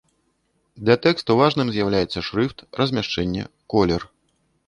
Для 0.87 0.95
тэксту 1.05 1.35
важным 1.41 1.67
з'яўляецца 1.75 2.25
шрыфт, 2.27 2.57
размяшчэнне, 2.81 3.43
колер. 3.75 4.01